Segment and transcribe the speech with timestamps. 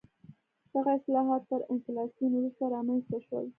[0.73, 3.45] دغه اصلاحات تر انفلاسیون وروسته رامنځته شول.